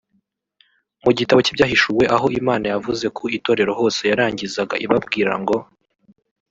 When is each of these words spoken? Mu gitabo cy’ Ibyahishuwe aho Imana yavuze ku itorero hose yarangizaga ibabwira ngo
Mu 1.03 1.11
gitabo 1.17 1.39
cy’ 1.45 1.51
Ibyahishuwe 1.51 2.03
aho 2.15 2.25
Imana 2.39 2.65
yavuze 2.73 3.05
ku 3.17 3.23
itorero 3.37 3.71
hose 3.79 4.01
yarangizaga 4.11 4.75
ibabwira 4.85 5.33
ngo 5.41 5.57